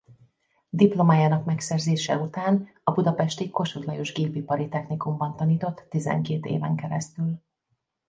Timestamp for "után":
2.17-2.69